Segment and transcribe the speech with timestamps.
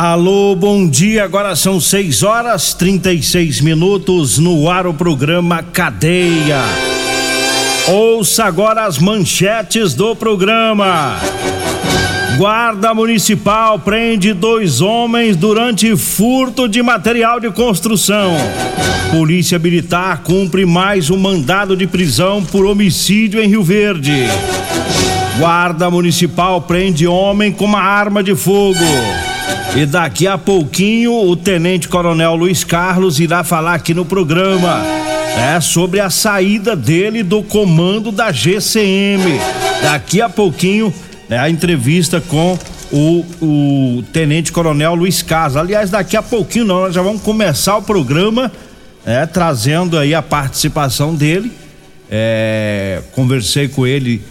[0.00, 1.24] Alô, bom dia.
[1.24, 6.62] Agora são 6 horas 36 minutos no ar o programa Cadeia.
[7.88, 11.16] Ouça agora as manchetes do programa.
[12.36, 18.36] Guarda Municipal prende dois homens durante furto de material de construção.
[19.10, 24.28] Polícia Militar cumpre mais um mandado de prisão por homicídio em Rio Verde.
[25.40, 28.78] Guarda Municipal prende homem com uma arma de fogo.
[29.76, 34.82] E daqui a pouquinho o Tenente Coronel Luiz Carlos irá falar aqui no programa
[35.38, 39.38] é sobre a saída dele do comando da GCM.
[39.82, 40.92] Daqui a pouquinho
[41.28, 42.58] né, a entrevista com
[42.90, 45.56] o, o Tenente Coronel Luiz Carlos.
[45.56, 48.50] Aliás, daqui a pouquinho não, nós já vamos começar o programa
[49.06, 51.52] é, trazendo aí a participação dele.
[52.10, 54.22] É, conversei com ele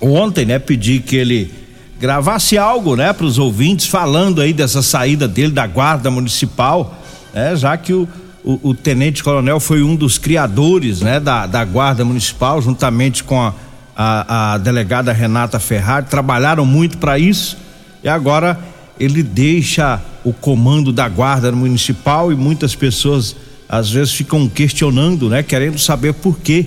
[0.00, 0.58] ontem, né?
[0.58, 1.52] Pedi que ele
[1.98, 6.96] gravasse algo, né, para os ouvintes falando aí dessa saída dele da guarda municipal,
[7.34, 8.08] né, já que o,
[8.44, 13.40] o, o tenente coronel foi um dos criadores, né, da, da guarda municipal, juntamente com
[13.40, 13.52] a,
[13.96, 17.56] a, a delegada Renata Ferrari, trabalharam muito para isso
[18.02, 18.58] e agora
[18.98, 23.34] ele deixa o comando da guarda municipal e muitas pessoas
[23.68, 26.66] às vezes ficam questionando, né, querendo saber por que,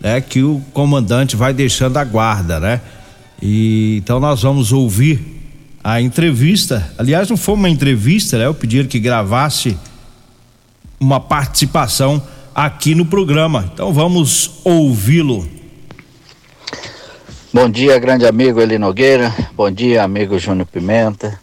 [0.00, 2.80] né, que o comandante vai deixando a guarda, né?
[3.42, 5.20] E então nós vamos ouvir
[5.82, 6.92] a entrevista.
[6.98, 8.46] Aliás, não foi uma entrevista, né?
[8.46, 9.76] Eu pedi que gravasse
[10.98, 12.22] uma participação
[12.54, 13.70] aqui no programa.
[13.72, 15.48] Então vamos ouvi-lo.
[17.52, 19.34] Bom dia, grande amigo Eli Nogueira.
[19.54, 21.40] Bom dia, amigo Júnior Pimenta.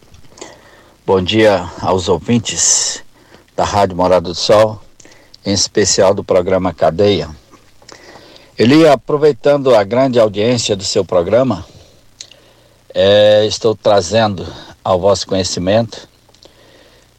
[1.06, 3.04] Bom dia aos ouvintes
[3.56, 4.82] da Rádio Morada do Sol,
[5.46, 7.30] em especial do programa Cadeia.
[8.58, 11.66] Eli, aproveitando a grande audiência do seu programa,
[13.00, 14.44] é, estou trazendo
[14.84, 16.10] ao vosso conhecimento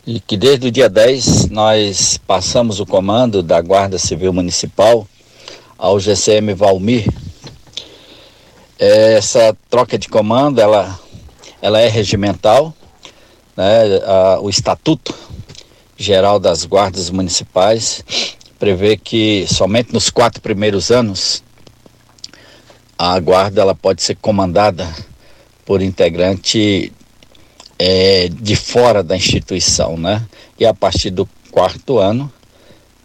[0.05, 5.06] e que desde o dia 10 nós passamos o comando da Guarda Civil Municipal
[5.78, 7.06] ao GCM Valmir.
[8.77, 10.99] É, essa troca de comando ela,
[11.62, 12.75] ela é regimental,
[13.56, 14.00] né?
[14.05, 15.15] A, o Estatuto
[15.97, 18.03] Geral das Guardas Municipais
[18.59, 21.41] prevê que somente nos quatro primeiros anos
[22.99, 24.84] a guarda ela pode ser comandada
[25.68, 26.90] por integrante
[27.78, 30.26] é, de fora da instituição, né?
[30.58, 32.32] E a partir do quarto ano,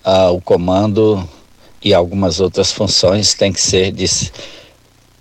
[0.01, 1.27] ah, o comando
[1.83, 4.05] e algumas outras funções têm que ser de,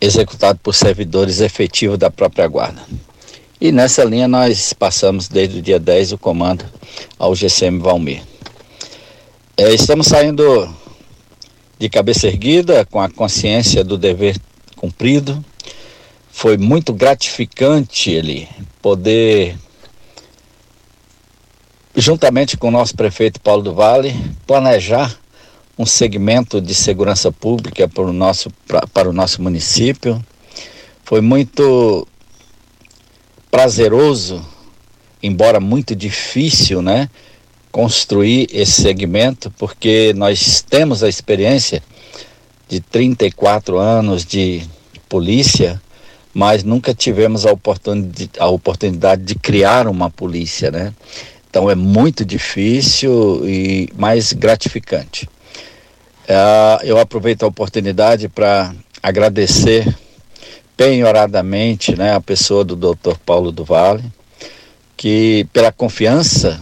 [0.01, 2.81] executado por servidores efetivos da própria guarda.
[3.61, 6.65] E nessa linha nós passamos desde o dia 10 o comando
[7.19, 8.23] ao GCM Valmir.
[9.57, 10.73] É, estamos saindo
[11.77, 14.41] de cabeça erguida, com a consciência do dever
[14.77, 15.45] cumprido,
[16.33, 18.49] foi muito gratificante ele
[18.81, 19.57] poder,
[21.95, 24.13] juntamente com o nosso prefeito Paulo do Vale,
[24.47, 25.17] planejar
[25.79, 28.51] um segmento de segurança pública para o nosso,
[28.93, 30.25] para o nosso município.
[31.05, 32.09] Foi muito
[33.51, 34.45] prazeroso,
[35.23, 37.11] embora muito difícil, né?
[37.71, 41.83] Construir esse segmento, porque nós temos a experiência
[42.69, 44.63] de 34 anos de
[45.09, 45.82] polícia
[46.35, 50.93] mas nunca tivemos a oportunidade, a oportunidade de criar uma polícia, né?
[51.51, 55.29] Então é muito difícil e mais gratificante.
[56.25, 59.87] Uh, eu aproveito a oportunidade para agradecer
[60.77, 63.17] penhoradamente né, a pessoa do Dr.
[63.27, 64.05] Paulo do Vale,
[64.97, 66.61] que pela confiança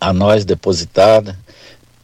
[0.00, 1.36] a nós depositada,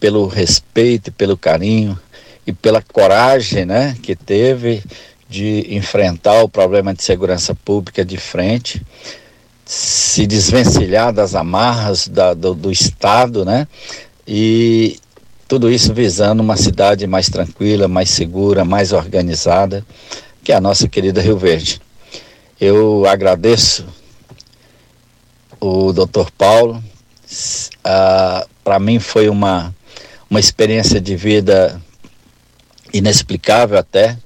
[0.00, 1.98] pelo respeito, pelo carinho
[2.46, 4.82] e pela coragem né, que teve
[5.28, 8.82] de enfrentar o problema de segurança pública de frente,
[9.64, 13.68] se desvencilhar das amarras da, do, do Estado, né?
[14.26, 14.98] E
[15.46, 19.84] tudo isso visando uma cidade mais tranquila, mais segura, mais organizada,
[20.42, 21.80] que é a nossa querida Rio Verde.
[22.58, 23.86] Eu agradeço
[25.60, 26.30] o Dr.
[26.36, 26.82] Paulo.
[27.84, 29.74] Ah, Para mim foi uma,
[30.30, 31.80] uma experiência de vida
[32.92, 34.16] inexplicável até,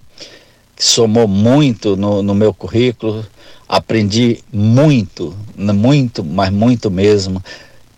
[0.83, 3.25] somou muito no, no meu currículo.
[3.69, 7.43] Aprendi muito, muito, mas muito mesmo,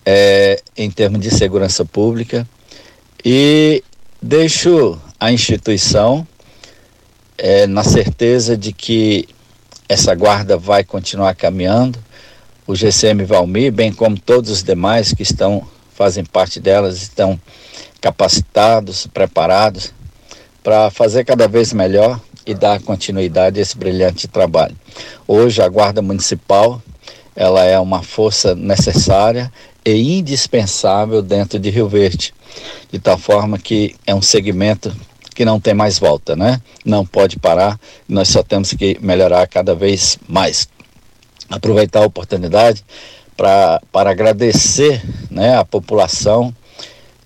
[0.05, 2.47] é, em termos de segurança pública.
[3.25, 3.83] E
[4.21, 6.27] deixo a instituição
[7.39, 9.27] é, na certeza de que
[9.89, 11.99] essa guarda vai continuar caminhando.
[12.67, 17.41] O GCM Valmir, bem como todos os demais que estão fazem parte delas, estão
[18.01, 19.95] capacitados, preparados
[20.63, 24.77] para fazer cada vez melhor e dar continuidade a esse brilhante trabalho.
[25.27, 26.83] Hoje a Guarda Municipal,
[27.35, 29.53] ela é uma força necessária
[29.85, 32.33] e indispensável dentro de Rio Verde,
[32.91, 34.95] de tal forma que é um segmento
[35.35, 36.61] que não tem mais volta, né?
[36.85, 40.69] Não pode parar, nós só temos que melhorar cada vez mais.
[41.51, 42.85] Aproveitar a oportunidade
[43.37, 46.55] para agradecer né, a população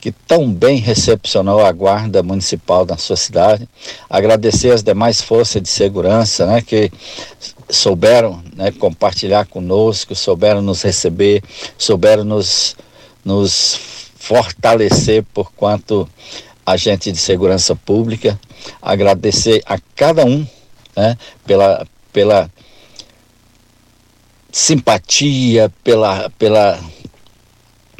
[0.00, 3.68] que tão bem recepcionou a guarda municipal da sua cidade,
[4.08, 6.90] agradecer as demais forças de segurança, né, que
[7.68, 11.42] souberam né, compartilhar conosco, souberam nos receber,
[11.76, 12.76] souberam nos,
[13.24, 13.78] nos
[14.16, 16.08] fortalecer por quanto
[16.64, 18.38] agente de segurança pública,
[18.80, 20.46] agradecer a cada um
[20.96, 21.16] né,
[21.46, 22.50] pela, pela
[24.50, 26.78] simpatia, pela, pela,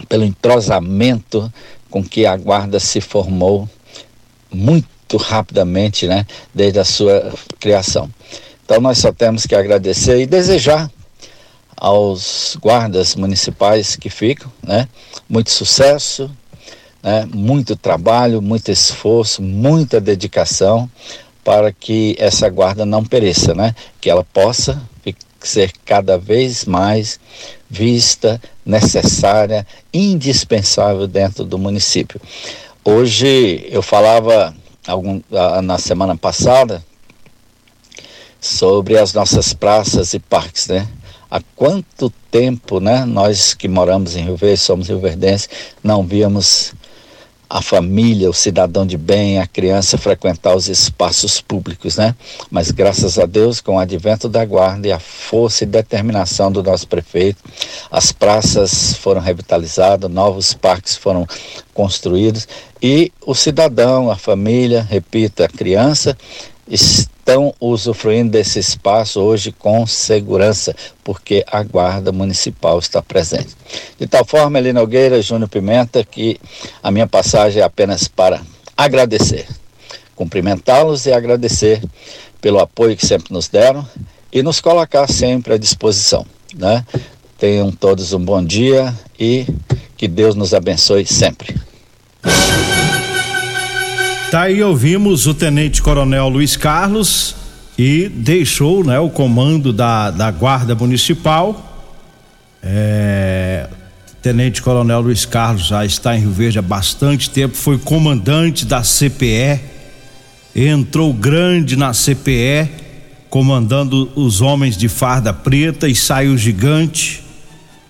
[0.09, 1.53] pelo entrosamento
[1.90, 3.69] com que a guarda se formou
[4.52, 8.11] muito rapidamente, né, desde a sua criação.
[8.64, 10.90] Então nós só temos que agradecer e desejar
[11.76, 14.88] aos guardas municipais que ficam, né,
[15.29, 16.31] muito sucesso,
[17.02, 20.90] né, muito trabalho, muito esforço, muita dedicação
[21.44, 23.75] para que essa guarda não pereça, né?
[23.99, 24.82] Que ela possa
[25.46, 27.20] ser cada vez mais
[27.69, 32.20] vista, necessária, indispensável dentro do município.
[32.85, 34.55] Hoje eu falava
[34.87, 35.20] algum,
[35.62, 36.82] na semana passada
[38.40, 40.88] sobre as nossas praças e parques, né?
[41.31, 45.50] Há quanto tempo, né, nós que moramos em Rio Verde, somos rioverdenses,
[45.85, 46.73] não víamos
[47.49, 52.15] a família, o cidadão de bem, a criança frequentar os espaços públicos, né?
[52.50, 56.62] Mas graças a Deus, com o advento da guarda e a força e determinação do
[56.62, 57.43] nosso prefeito,
[57.91, 61.27] as praças foram revitalizadas, novos parques foram
[61.73, 62.47] construídos
[62.83, 66.17] e o cidadão, a família, repito, a criança
[66.70, 73.56] estão usufruindo desse espaço hoje com segurança, porque a Guarda Municipal está presente.
[73.99, 76.38] De tal forma, Eli Nogueira, Júnior Pimenta, que
[76.82, 78.41] a minha passagem é apenas para
[78.76, 79.47] agradecer,
[80.15, 81.82] cumprimentá-los e agradecer
[82.41, 83.87] pelo apoio que sempre nos deram
[84.32, 86.25] e nos colocar sempre à disposição.
[86.55, 86.85] Né?
[87.37, 89.47] Tenham todos um bom dia e
[89.97, 91.55] que Deus nos abençoe sempre.
[94.31, 97.35] Tá aí ouvimos o Tenente Coronel Luiz Carlos
[97.79, 101.88] e deixou né, o comando da, da Guarda Municipal.
[102.62, 103.67] É,
[104.21, 108.83] Tenente Coronel Luiz Carlos já está em Rio Verde há bastante tempo, foi comandante da
[108.83, 109.61] CPE,
[110.55, 112.69] entrou grande na CPE,
[113.31, 117.25] comandando os homens de farda preta e saiu gigante.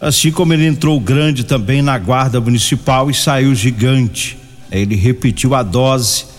[0.00, 4.38] Assim como ele entrou grande também na Guarda Municipal e saiu gigante.
[4.70, 6.37] Ele repetiu a dose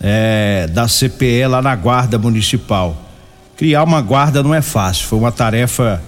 [0.00, 3.04] é, da CPE lá na Guarda Municipal.
[3.56, 6.00] Criar uma guarda não é fácil, foi uma tarefa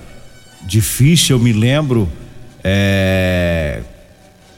[0.63, 2.09] difícil, eu me lembro
[2.63, 3.81] é,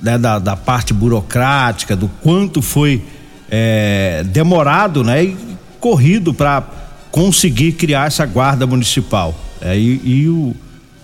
[0.01, 3.03] né, da, da, parte burocrática, do quanto foi
[3.51, 5.37] é, demorado né, e
[5.81, 6.63] corrido para
[7.11, 9.35] conseguir criar essa guarda municipal.
[9.61, 10.55] É, e, e o,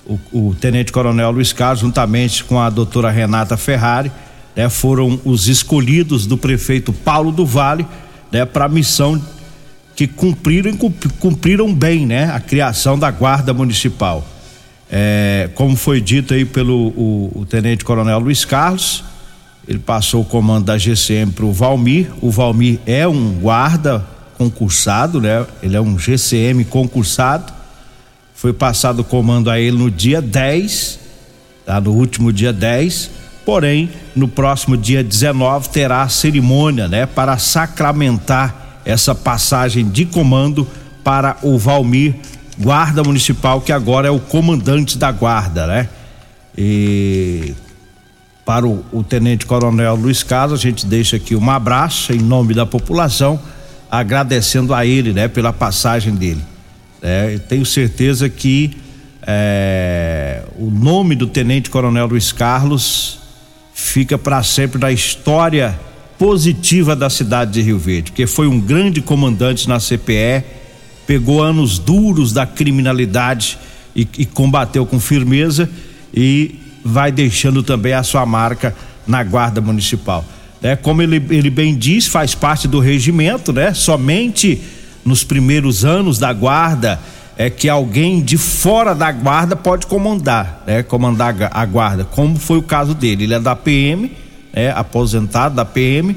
[0.05, 4.13] o, o, Tenente Coronel Luiz Carlos, juntamente com a doutora Renata Ferrari,
[4.55, 7.87] né, foram os escolhidos do prefeito Paulo do Vale
[8.31, 9.21] né, para a missão
[9.97, 10.77] que cumpriram
[11.19, 14.27] cumpriram bem, né, a criação da guarda municipal.
[14.91, 19.05] É, como foi dito aí pelo o, o, tenente coronel Luiz Carlos,
[19.67, 22.11] ele passou o comando da GCM para o Valmir.
[22.23, 24.07] O Valmir é um guarda
[24.39, 25.45] concursado, né?
[25.63, 27.53] Ele é um GCM concursado.
[28.35, 31.01] Foi passado o comando a ele no dia 10,
[31.67, 31.79] tá?
[31.81, 33.11] No último dia 10
[33.49, 40.69] Porém, no próximo dia 19 terá a cerimônia, né, para sacramentar essa passagem de comando
[41.03, 42.17] para o Valmir,
[42.59, 45.89] guarda municipal, que agora é o comandante da guarda, né?
[46.59, 47.55] E
[48.45, 52.53] para o, o Tenente Coronel Luiz Carlos, a gente deixa aqui um abraço em nome
[52.53, 53.41] da população,
[53.91, 56.43] agradecendo a ele, né, pela passagem dele.
[57.01, 58.77] É, tenho certeza que
[59.27, 63.27] é, o nome do Tenente Coronel Luiz Carlos
[63.81, 65.79] fica para sempre na história
[66.19, 70.43] positiva da cidade de Rio Verde, porque foi um grande comandante na CPE,
[71.07, 73.57] pegou anos duros da criminalidade
[73.95, 75.71] e, e combateu com firmeza
[76.13, 78.75] e vai deixando também a sua marca
[79.07, 80.25] na guarda municipal.
[80.61, 83.73] É, como ele, ele bem diz, faz parte do regimento, né?
[83.75, 84.61] Somente
[85.05, 86.99] nos primeiros anos da guarda
[87.39, 90.83] é que alguém de fora da guarda pode comandar, né?
[90.83, 93.25] Comandar a guarda, como foi o caso dele.
[93.25, 94.11] Ele é da PM,
[94.53, 96.17] é aposentado da PM,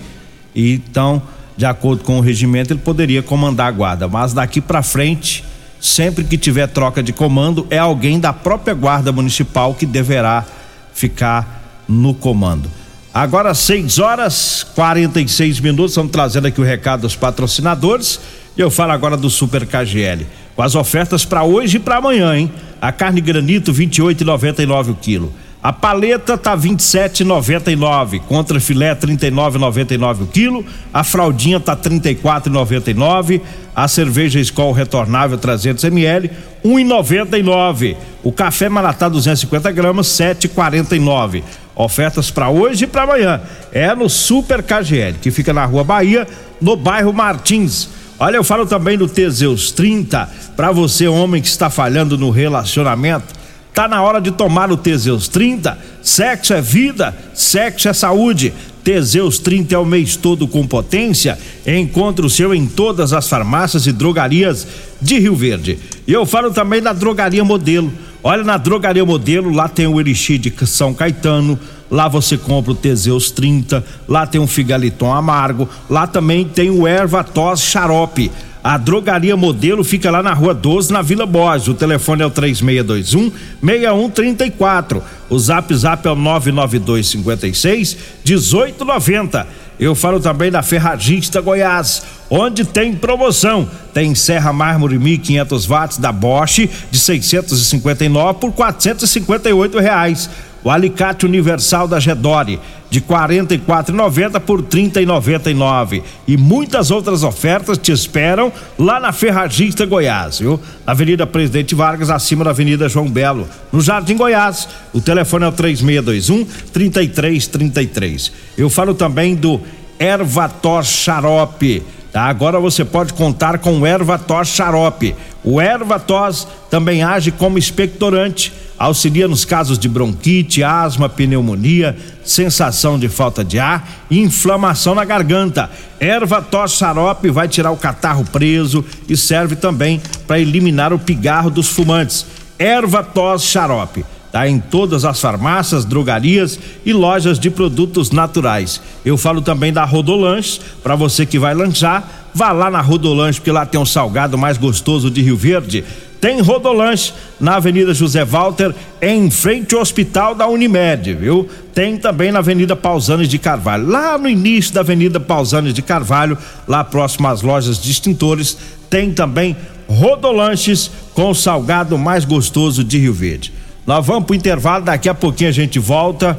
[0.56, 1.22] e então,
[1.56, 4.08] de acordo com o regimento, ele poderia comandar a guarda.
[4.08, 5.46] Mas daqui para frente,
[5.80, 10.44] sempre que tiver troca de comando, é alguém da própria guarda municipal que deverá
[10.92, 12.68] ficar no comando.
[13.14, 18.20] Agora 6 horas 46 minutos, estamos trazendo aqui o recado dos patrocinadores.
[18.58, 20.26] E eu falo agora do Super KGL.
[20.62, 22.52] Com as ofertas para hoje e para amanhã, hein?
[22.80, 25.34] A carne granito 28,99 o quilo.
[25.64, 30.64] A paleta tá 27,99, contra filé 39,99 o quilo.
[30.94, 33.42] A fraldinha tá 34,99.
[33.76, 36.30] A cerveja Skol retornável 300 ml
[36.64, 37.98] 1,99.
[38.22, 41.42] O café Maratá 250 gramas 7,49.
[41.76, 43.42] Ofertas para hoje e para amanhã.
[43.72, 46.28] É no Super KGL, que fica na Rua Bahia,
[46.62, 48.01] no bairro Martins.
[48.22, 53.34] Olha, eu falo também do Teseus 30, para você homem que está falhando no relacionamento,
[53.74, 55.76] tá na hora de tomar o Teseus 30.
[56.04, 58.54] Sexo é vida, sexo é saúde.
[58.84, 61.36] Teseus 30 é o mês todo com potência.
[61.66, 64.68] Encontre o seu em todas as farmácias e drogarias
[65.02, 65.80] de Rio Verde.
[66.06, 67.92] E eu falo também da Drogaria Modelo.
[68.22, 71.58] Olha, na Drogaria Modelo, lá tem o Elixir de São Caetano,
[71.92, 76.88] lá você compra o Teseus 30, lá tem um Figaliton amargo, lá também tem o
[76.88, 78.32] Erva Tos Xarope.
[78.64, 81.68] A drogaria modelo fica lá na rua 12, na Vila Borges.
[81.68, 85.04] O telefone é o 3621 6134.
[85.30, 89.48] O zap zap é o 992 56 1890.
[89.80, 93.68] Eu falo também da Ferragista Goiás, onde tem promoção.
[93.96, 100.30] Tem serra mármore 1500 watts da Bosch de 659 por 458 reais
[100.64, 108.52] o alicate universal da Gedore de 44,90 por 30,99 e muitas outras ofertas te esperam
[108.78, 110.60] lá na Ferragista Goiás, viu?
[110.86, 114.68] Na Avenida Presidente Vargas, acima da Avenida João Belo, no Jardim Goiás.
[114.94, 118.32] O telefone é o 3621 3333.
[118.58, 119.62] Eu falo também do
[119.98, 122.24] Ervator Xarope Tá?
[122.24, 125.16] Agora você pode contar com o Ervatos Xarope.
[125.44, 133.10] O Ervatos também age como expectorante, auxilia nos casos de bronquite, asma, pneumonia, sensação de
[133.10, 135.70] falta de ar e inflamação na garganta.
[136.00, 141.70] Ervatos Xarope vai tirar o catarro preso e serve também para eliminar o pigarro dos
[141.70, 142.26] fumantes.
[142.60, 148.82] Ervatos Xarope tá em todas as farmácias, drogarias e lojas de produtos naturais.
[149.04, 153.52] Eu falo também da Rodolanche, para você que vai lanchar, vá lá na Rodolanche, porque
[153.52, 155.84] lá tem um salgado mais gostoso de Rio Verde.
[156.22, 161.50] Tem Rodolanche na Avenida José Walter, em frente ao Hospital da Unimed, viu?
[161.74, 166.38] Tem também na Avenida Pausanes de Carvalho, lá no início da Avenida Pausanes de Carvalho,
[166.68, 168.56] lá próximo às lojas de extintores,
[168.88, 169.58] tem também
[169.88, 173.52] Rodolanches com o salgado mais gostoso de Rio Verde.
[173.86, 176.38] Nós vamos para o intervalo, daqui a pouquinho a gente volta.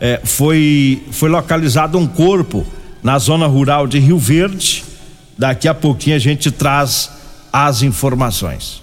[0.00, 2.66] É, foi, foi localizado um corpo
[3.02, 4.84] na zona rural de Rio Verde.
[5.36, 7.10] Daqui a pouquinho a gente traz
[7.52, 8.82] as informações.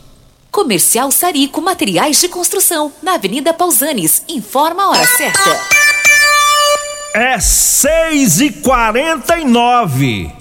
[0.51, 4.23] Comercial Sarico Materiais de Construção, na Avenida Pausanes.
[4.27, 5.59] Informa a hora certa.
[7.13, 10.40] É seis e quarenta e nove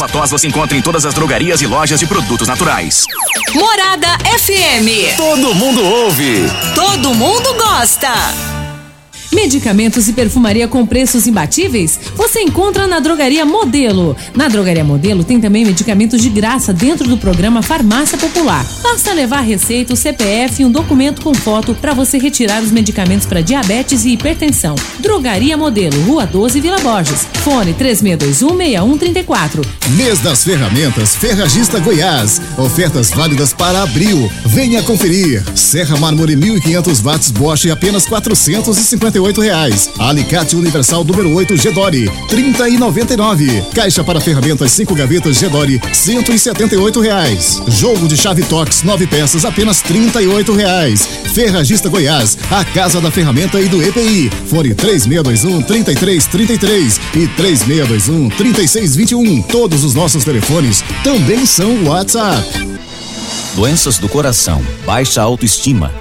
[0.00, 3.04] Ervatós você encontra em todas as drogarias e lojas de produtos naturais.
[3.52, 5.14] Morada FM.
[5.14, 6.46] Todo mundo ouve.
[6.74, 8.08] Todo mundo gosta.
[9.30, 12.00] Medicamentos e perfumaria com preços imbatíveis?
[12.16, 14.16] Você encontra na Drogaria Modelo.
[14.34, 18.66] Na Drogaria Modelo tem também medicamentos de graça dentro do programa Farmácia Popular.
[18.82, 23.26] Basta levar receita, o CPF e um documento com foto para você retirar os medicamentos
[23.26, 24.74] para diabetes e hipertensão.
[24.98, 27.26] Drogaria Modelo, Rua 12, Vila Borges.
[27.40, 29.64] Fone 36216134.
[29.96, 32.40] Mês das Ferramentas Ferragista Goiás.
[32.58, 34.30] Ofertas válidas para abril.
[34.44, 35.42] Venha conferir.
[35.54, 39.88] Serra Mármore 1500 watts Bosch apenas 458 reais.
[39.98, 43.64] Alicate Universal número 8 Gedore, 30 e 99.
[43.74, 47.62] Caixa para ferramentas 5 gavetas Gedore, 178 reais.
[47.68, 51.08] Jogo de chave Tox 9 peças apenas 38 reais.
[51.32, 54.30] Ferragista Goiás, a casa da ferramenta e do EPI.
[54.46, 59.42] Fone 3621 3333 e 3621 3621.
[59.42, 62.70] Todos os nossos telefones também são WhatsApp.
[63.54, 65.92] Doenças do coração, baixa autoestima,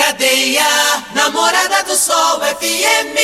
[0.00, 0.64] Cadeia,
[1.14, 3.18] Namorada do Sol FM.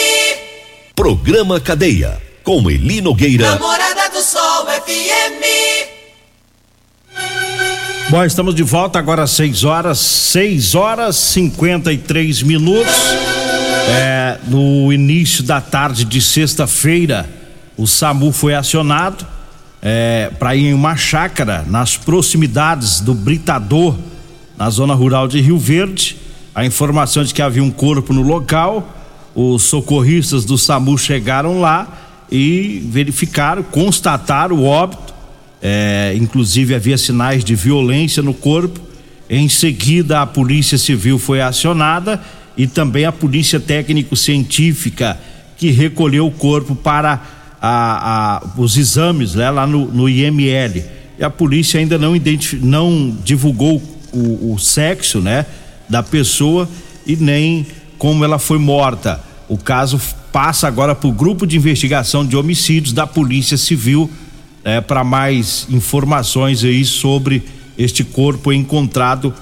[0.95, 3.53] Programa Cadeia, com Eli Nogueira.
[3.53, 5.43] Namorada do Sol FM.
[8.11, 12.95] Bom, estamos de volta agora às 6 horas, 6 horas 53 minutos.
[13.89, 17.27] É, no início da tarde de sexta-feira,
[17.75, 19.27] o SAMU foi acionado
[19.81, 23.97] é, para ir em uma chácara nas proximidades do Britador,
[24.59, 26.26] na zona rural de Rio Verde.
[26.57, 28.91] A informação de que havia um corpo no local.
[29.35, 31.87] Os socorristas do SAMU chegaram lá
[32.33, 35.15] e verificaram, constataram o óbito.
[35.61, 38.81] É, inclusive havia sinais de violência no corpo.
[39.29, 42.23] Em seguida, a Polícia Civil foi acionada
[42.57, 45.19] e também a Polícia Técnico-Científica
[45.59, 47.21] que recolheu o corpo para
[47.61, 50.83] a, a, os exames né, lá no, no, IML.
[51.19, 52.15] E a polícia ainda não,
[52.63, 55.45] não divulgou o, o sexo né,
[55.89, 56.69] da pessoa
[57.07, 57.67] e nem
[57.99, 59.21] como ela foi morta.
[59.49, 60.01] O caso
[60.33, 64.11] passa agora para o grupo de investigação de homicídios da Polícia Civil
[64.65, 67.43] é, para mais informações aí sobre
[67.79, 69.33] este corpo encontrado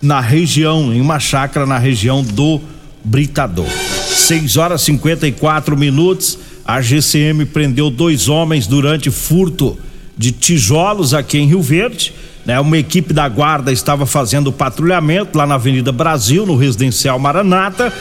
[0.00, 2.60] na região, em uma chácara na região do
[3.04, 3.66] Britador.
[3.68, 6.38] 6 horas 54 minutos.
[6.64, 9.76] A GCM prendeu dois homens durante furto
[10.16, 12.12] de tijolos aqui em Rio Verde.
[12.44, 12.58] Né?
[12.60, 17.92] Uma equipe da guarda estava fazendo patrulhamento lá na Avenida Brasil, no residencial Maranata,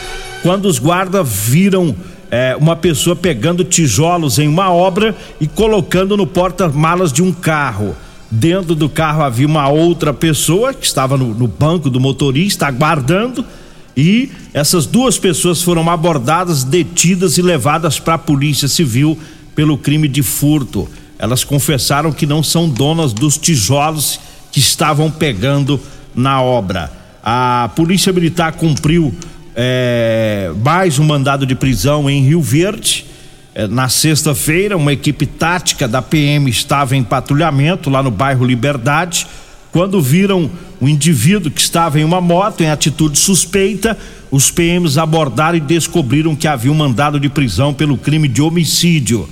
[0.41, 1.95] quando os guardas viram
[2.29, 7.95] é, uma pessoa pegando tijolos em uma obra e colocando no porta-malas de um carro.
[8.31, 13.45] Dentro do carro havia uma outra pessoa que estava no, no banco do motorista aguardando
[13.95, 19.19] e essas duas pessoas foram abordadas, detidas e levadas para a Polícia Civil
[19.53, 20.87] pelo crime de furto.
[21.19, 24.17] Elas confessaram que não são donas dos tijolos
[24.51, 25.79] que estavam pegando
[26.13, 26.91] na obra.
[27.23, 29.13] A Polícia Militar cumpriu
[29.55, 33.05] é, mais um mandado de prisão em Rio Verde.
[33.53, 39.27] É, na sexta-feira, uma equipe tática da PM estava em patrulhamento lá no bairro Liberdade
[39.71, 43.97] quando viram o indivíduo que estava em uma moto em atitude suspeita,
[44.29, 49.29] os PMs abordaram e descobriram que havia um mandado de prisão pelo crime de homicídio.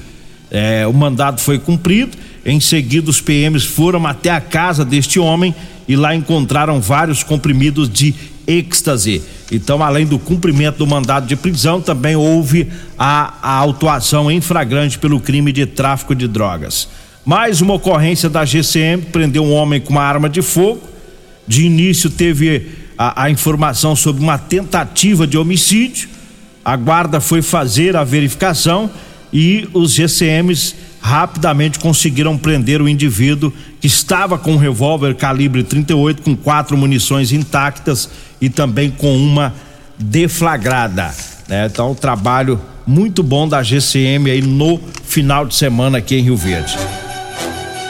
[0.50, 2.18] É, o mandado foi cumprido.
[2.50, 5.54] Em seguida, os PMs foram até a casa deste homem
[5.88, 8.16] e lá encontraram vários comprimidos de
[8.48, 9.22] êxtase.
[9.52, 14.98] Então, além do cumprimento do mandado de prisão, também houve a, a autuação em flagrante
[14.98, 16.90] pelo crime de tráfico de drogas.
[17.24, 20.82] Mais uma ocorrência da GCM prendeu um homem com uma arma de fogo.
[21.48, 26.10] De início teve a, a informação sobre uma tentativa de homicídio.
[26.66, 28.90] A guarda foi fazer a verificação
[29.32, 36.22] e os GCMs rapidamente conseguiram prender o indivíduo que estava com um revólver calibre 38
[36.22, 38.10] com quatro munições intactas
[38.42, 39.54] e também com uma
[39.98, 41.14] deflagrada.
[41.48, 41.66] Né?
[41.66, 46.38] Então, um trabalho muito bom da GCM aí no final de semana aqui em Rio
[46.38, 46.78] Verde.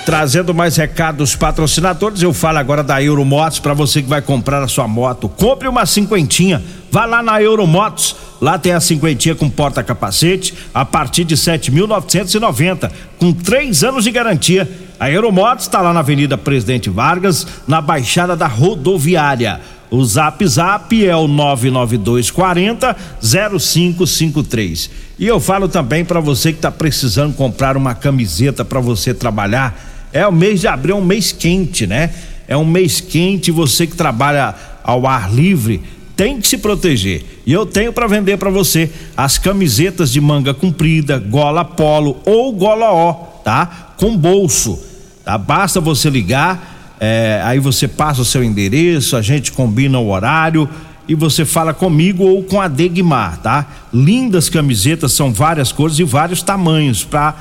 [0.09, 4.67] Trazendo mais recados patrocinadores, eu falo agora da Euromotos para você que vai comprar a
[4.67, 5.29] sua moto.
[5.29, 8.15] Compre uma cinquentinha, vá lá na Euromotos.
[8.41, 14.67] Lá tem a cinquentinha com porta-capacete a partir de 7.990, com três anos de garantia.
[14.99, 19.61] A Euromotos está lá na Avenida Presidente Vargas, na Baixada da Rodoviária.
[19.91, 24.89] O Zap Zap é o 99240 0553.
[25.19, 29.88] E eu falo também para você que está precisando comprar uma camiseta para você trabalhar
[30.11, 32.09] é o mês de abril, é um mês quente, né?
[32.47, 35.81] É um mês quente, você que trabalha ao ar livre
[36.19, 37.23] tem que se proteger.
[37.45, 42.51] E eu tenho para vender para você as camisetas de manga comprida, gola polo ou
[42.51, 43.93] gola ó, tá?
[43.95, 44.77] Com bolso,
[45.23, 45.37] tá?
[45.37, 50.67] Basta você ligar, é, aí você passa o seu endereço, a gente combina o horário
[51.07, 53.65] e você fala comigo ou com a Degmar, tá?
[53.93, 57.33] Lindas camisetas, são várias cores e vários tamanhos para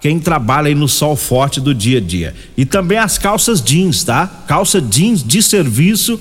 [0.00, 2.34] quem trabalha aí no sol forte do dia a dia.
[2.56, 4.26] E também as calças jeans, tá?
[4.46, 6.18] Calça jeans de serviço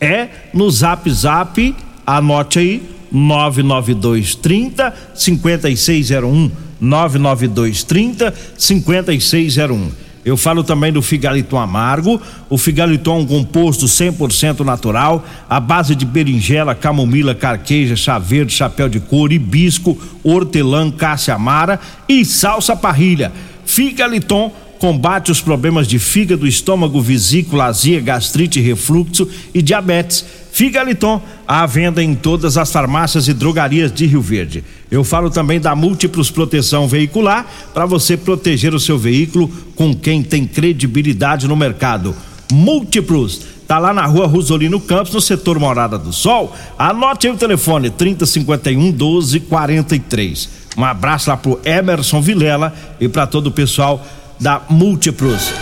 [0.00, 11.58] é no Zap Zap, anote aí, 99230 5601 99230 5601 eu falo também do figaliton
[11.58, 12.20] amargo.
[12.50, 18.52] O figaliton é um composto 100% natural, à base de berinjela, camomila, carqueja, chá verde,
[18.52, 23.32] chapéu de couro, hibisco, hortelã, cássia amara e salsa parrilha.
[23.64, 30.24] Figaliton combate os problemas de fígado, estômago, vesícula, azia, gastrite, refluxo e diabetes
[30.58, 34.64] Figaliton, à venda em todas as farmácias e drogarias de Rio Verde.
[34.90, 40.20] Eu falo também da Múltiplos Proteção Veicular, para você proteger o seu veículo com quem
[40.20, 42.12] tem credibilidade no mercado.
[42.50, 46.52] Múltiplos, tá lá na rua Rosolino Campos, no setor Morada do Sol.
[46.76, 50.48] Anote aí o telefone: 3051 1243.
[50.76, 54.04] Um abraço lá pro Emerson Vilela e para todo o pessoal
[54.40, 55.52] da Múltiplos.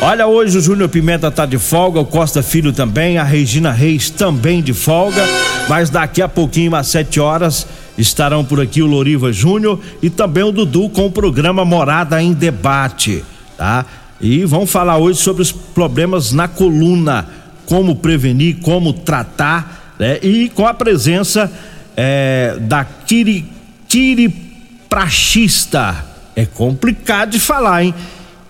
[0.00, 4.10] Olha, hoje o Júnior Pimenta tá de folga, o Costa Filho também, a Regina Reis
[4.10, 5.24] também de folga,
[5.68, 7.64] mas daqui a pouquinho, às 7 horas,
[7.96, 12.34] estarão por aqui o Loriva Júnior e também o Dudu com o programa Morada em
[12.34, 13.24] Debate,
[13.56, 13.86] tá?
[14.20, 17.26] E vão falar hoje sobre os problemas na coluna,
[17.64, 20.18] como prevenir, como tratar, né?
[20.22, 21.50] E com a presença
[21.96, 23.46] é, da Kiri,
[23.88, 26.04] Kiripraxista.
[26.36, 27.94] É complicado de falar, hein?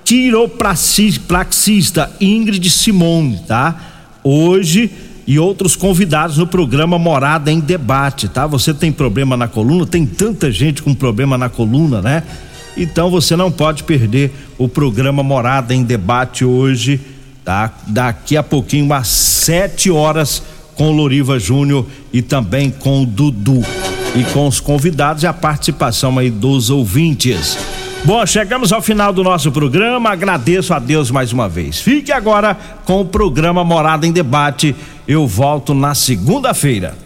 [0.04, 3.80] Quiropraxista Ingrid Simone, tá?
[4.22, 4.90] Hoje
[5.26, 8.46] e outros convidados no programa Morada em Debate, tá?
[8.46, 12.22] Você tem problema na coluna, tem tanta gente com problema na coluna, né?
[12.76, 17.00] Então você não pode perder o programa Morada em Debate hoje,
[17.44, 17.72] tá?
[17.86, 20.42] Daqui a pouquinho às sete horas
[20.74, 23.64] com o Loriva Júnior e também com o Dudu
[24.14, 27.56] e com os convidados e a participação aí dos ouvintes.
[28.06, 30.10] Bom, chegamos ao final do nosso programa.
[30.10, 31.80] Agradeço a Deus mais uma vez.
[31.80, 34.76] Fique agora com o programa Morada em Debate.
[35.08, 37.03] Eu volto na segunda-feira.